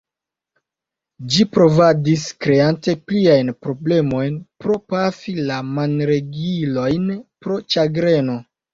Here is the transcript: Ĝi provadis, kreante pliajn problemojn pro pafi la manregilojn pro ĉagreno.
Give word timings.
Ĝi 1.33 1.45
provadis, 1.57 2.23
kreante 2.47 2.97
pliajn 3.11 3.53
problemojn 3.67 4.41
pro 4.65 4.81
pafi 4.95 5.37
la 5.53 5.63
manregilojn 5.77 7.09
pro 7.47 7.65
ĉagreno. 7.75 8.45